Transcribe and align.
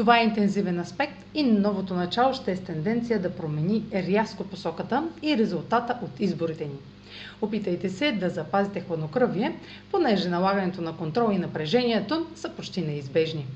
Това 0.00 0.20
е 0.20 0.24
интензивен 0.24 0.80
аспект 0.80 1.24
и 1.34 1.42
новото 1.42 1.94
начало 1.94 2.34
ще 2.34 2.52
е 2.52 2.56
с 2.56 2.60
тенденция 2.60 3.18
да 3.18 3.30
промени 3.30 3.84
рязко 3.94 4.44
посоката 4.44 5.08
и 5.22 5.36
резултата 5.36 5.98
от 6.02 6.20
изборите 6.20 6.64
ни. 6.64 6.76
Опитайте 7.40 7.88
се 7.88 8.12
да 8.12 8.30
запазите 8.30 8.80
хладнокръвие, 8.80 9.56
понеже 9.90 10.28
налагането 10.28 10.82
на 10.82 10.96
контрол 10.96 11.32
и 11.32 11.38
напрежението 11.38 12.26
са 12.34 12.48
почти 12.48 12.82
неизбежни. 12.82 13.46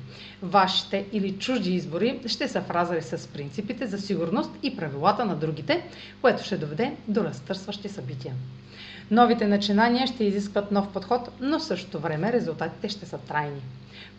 Вашите 0.42 1.04
или 1.12 1.32
чужди 1.32 1.74
избори 1.74 2.20
ще 2.26 2.48
са 2.48 2.60
в 2.60 3.02
с 3.02 3.28
принципите 3.28 3.86
за 3.86 3.98
сигурност 3.98 4.50
и 4.62 4.76
правилата 4.76 5.24
на 5.24 5.36
другите, 5.36 5.82
което 6.20 6.44
ще 6.44 6.56
доведе 6.56 6.96
до 7.08 7.24
разтърсващи 7.24 7.88
събития. 7.88 8.34
Новите 9.10 9.46
начинания 9.46 10.06
ще 10.06 10.24
изискват 10.24 10.70
нов 10.70 10.92
подход, 10.92 11.28
но 11.40 11.58
в 11.58 11.64
същото 11.64 11.98
време 11.98 12.32
резултатите 12.32 12.88
ще 12.88 13.06
са 13.06 13.18
трайни. 13.18 13.60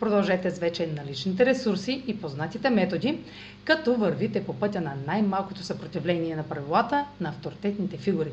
Продължете 0.00 0.50
с 0.50 0.58
вече 0.58 0.86
наличните 0.86 1.46
ресурси 1.46 2.02
и 2.06 2.20
познатите 2.20 2.70
методи, 2.70 3.18
като 3.64 3.94
вървите 3.94 4.44
по 4.44 4.54
пътя 4.54 4.80
на 4.80 4.94
най-малкото 5.06 5.62
съпротивление 5.62 6.36
на 6.36 6.42
правилата 6.42 7.06
на 7.20 7.28
авторитетните 7.28 7.96
фигури. 7.96 8.32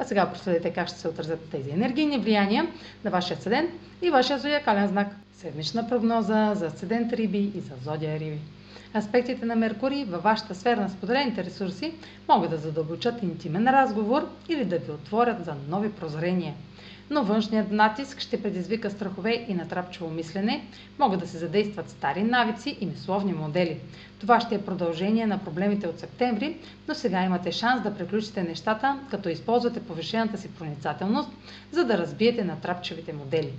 А 0.00 0.04
сега 0.04 0.30
проследете 0.32 0.70
как 0.72 0.88
ще 0.88 0.98
се 0.98 1.08
отразят 1.08 1.50
тези 1.50 1.70
енергийни 1.70 2.18
влияния 2.18 2.66
на 3.04 3.10
вашия 3.10 3.36
седент 3.36 3.70
и 4.02 4.10
вашия 4.10 4.38
зодиакален 4.38 4.88
знак. 4.88 5.08
Седмична 5.40 5.88
прогноза 5.88 6.54
за 6.54 6.70
седент 6.70 7.12
Риби 7.12 7.52
и 7.54 7.60
за 7.60 7.74
зодия 7.84 8.20
Риби. 8.20 8.38
Аспектите 8.96 9.46
на 9.46 9.56
Меркурий 9.56 10.04
във 10.04 10.22
вашата 10.22 10.54
сфера 10.54 10.80
на 10.80 10.88
споделените 10.90 11.44
ресурси 11.44 11.92
могат 12.28 12.50
да 12.50 12.56
задълбочат 12.56 13.22
интимен 13.22 13.68
разговор 13.68 14.28
или 14.48 14.64
да 14.64 14.78
ви 14.78 14.92
отворят 14.92 15.44
за 15.44 15.54
нови 15.68 15.92
прозрения– 15.92 16.54
но 17.10 17.24
външният 17.24 17.70
натиск 17.70 18.20
ще 18.20 18.42
предизвика 18.42 18.90
страхове 18.90 19.44
и 19.48 19.54
натрапчиво 19.54 20.10
мислене, 20.10 20.64
могат 20.98 21.20
да 21.20 21.26
се 21.26 21.38
задействат 21.38 21.90
стари 21.90 22.22
навици 22.22 22.76
и 22.80 22.86
несловни 22.86 23.32
модели. 23.32 23.80
Това 24.18 24.40
ще 24.40 24.54
е 24.54 24.64
продължение 24.64 25.26
на 25.26 25.38
проблемите 25.38 25.88
от 25.88 25.98
септември, 25.98 26.56
но 26.88 26.94
сега 26.94 27.24
имате 27.24 27.52
шанс 27.52 27.82
да 27.82 27.94
приключите 27.94 28.42
нещата, 28.42 28.98
като 29.10 29.28
използвате 29.28 29.80
повишената 29.80 30.38
си 30.38 30.48
проницателност, 30.48 31.30
за 31.72 31.84
да 31.84 31.98
разбиете 31.98 32.44
натрапчивите 32.44 33.12
модели. 33.12 33.52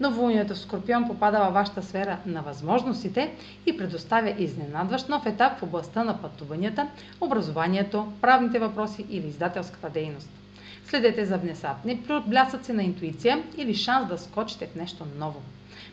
Новолунието 0.00 0.54
в 0.54 0.58
Скорпион 0.58 1.06
попада 1.06 1.38
във 1.38 1.54
вашата 1.54 1.82
сфера 1.82 2.18
на 2.26 2.42
възможностите 2.42 3.32
и 3.66 3.76
предоставя 3.76 4.34
изненадващ 4.38 5.08
нов 5.08 5.26
етап 5.26 5.58
в 5.58 5.62
областта 5.62 6.04
на 6.04 6.22
пътуванията, 6.22 6.88
образованието, 7.20 8.12
правните 8.20 8.58
въпроси 8.58 9.06
или 9.10 9.26
издателската 9.26 9.90
дейност. 9.90 10.30
Следете 10.86 11.24
за 11.24 11.38
внезапни 11.38 12.00
блясъци 12.26 12.72
на 12.72 12.82
интуиция 12.82 13.42
или 13.56 13.74
шанс 13.74 14.08
да 14.08 14.18
скочите 14.18 14.66
в 14.66 14.74
нещо 14.74 15.06
ново. 15.18 15.42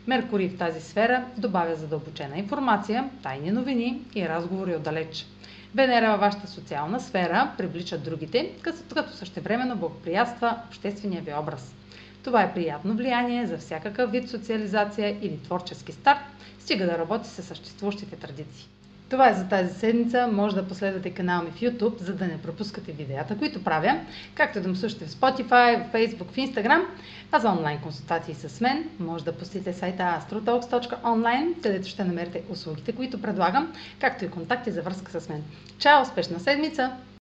Меркурий 0.06 0.48
в 0.48 0.58
тази 0.58 0.80
сфера 0.80 1.24
добавя 1.38 1.74
задълбочена 1.74 2.38
информация, 2.38 3.10
тайни 3.22 3.50
новини 3.50 4.00
и 4.14 4.28
разговори 4.28 4.76
отдалеч. 4.76 5.26
Венера 5.74 6.10
във 6.10 6.20
вашата 6.20 6.46
социална 6.48 7.00
сфера 7.00 7.52
привлича 7.58 7.98
другите, 7.98 8.50
като 8.62 9.12
същевременно 9.16 9.76
благоприятства 9.76 10.56
обществения 10.68 11.22
ви 11.22 11.34
образ. 11.34 11.74
Това 12.24 12.42
е 12.42 12.54
приятно 12.54 12.94
влияние 12.94 13.46
за 13.46 13.58
всякакъв 13.58 14.10
вид 14.10 14.30
социализация 14.30 15.18
или 15.22 15.38
творчески 15.38 15.92
старт, 15.92 16.20
стига 16.58 16.86
да 16.86 16.98
работи 16.98 17.28
с 17.28 17.42
съществуващите 17.42 18.16
традиции. 18.16 18.68
Това 19.12 19.28
е 19.28 19.34
за 19.34 19.48
тази 19.48 19.74
седмица. 19.74 20.28
Може 20.32 20.56
да 20.56 20.68
последвате 20.68 21.10
канала 21.10 21.42
ми 21.42 21.50
в 21.50 21.60
YouTube, 21.60 22.00
за 22.00 22.14
да 22.14 22.26
не 22.26 22.42
пропускате 22.42 22.92
видеята, 22.92 23.38
които 23.38 23.64
правя, 23.64 24.00
както 24.34 24.60
да 24.60 24.68
ме 24.68 24.76
слушате 24.76 25.04
в 25.04 25.10
Spotify, 25.10 25.88
в 25.88 25.92
Facebook, 25.92 26.30
в 26.30 26.36
Instagram, 26.36 26.84
а 27.32 27.38
за 27.38 27.50
онлайн 27.50 27.78
консултации 27.78 28.34
с 28.34 28.60
мен 28.60 28.88
може 28.98 29.24
да 29.24 29.32
посетите 29.32 29.72
сайта 29.72 30.02
astrotalks.online, 30.02 31.62
където 31.62 31.88
ще 31.88 32.04
намерите 32.04 32.42
услугите, 32.48 32.92
които 32.92 33.22
предлагам, 33.22 33.72
както 34.00 34.24
и 34.24 34.30
контакти 34.30 34.70
за 34.70 34.82
връзка 34.82 35.20
с 35.20 35.28
мен. 35.28 35.42
Чао! 35.78 36.02
Успешна 36.02 36.40
седмица! 36.40 36.92